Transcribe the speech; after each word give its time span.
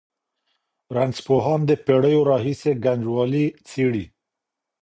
رنځپوهان 0.95 1.59
د 1.69 1.71
پېړیو 1.85 2.21
راهېسې 2.31 2.71
ګنجوالي 2.85 3.45
څېړي. 3.67 4.05